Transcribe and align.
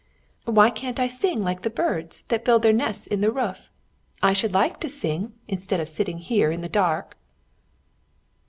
"Why 0.45 0.71
can't 0.71 0.99
I 0.99 1.07
sing 1.07 1.43
like 1.43 1.61
the 1.61 1.69
birds 1.69 2.23
that 2.29 2.43
build 2.43 2.63
their 2.63 2.73
nests 2.73 3.05
in 3.05 3.21
the 3.21 3.31
roof? 3.31 3.69
I 4.23 4.33
should 4.33 4.51
like 4.51 4.79
to 4.79 4.89
sing, 4.89 5.33
instead 5.47 5.79
of 5.79 5.89
sitting 5.89 6.17
here 6.17 6.49
in 6.49 6.61
the 6.61 6.67
dark." 6.69 7.17